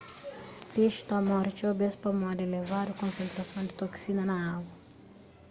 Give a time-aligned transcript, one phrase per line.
[0.71, 4.69] pexi ta móre txeu bês pamodi elevadu konsentrason di toksina na agu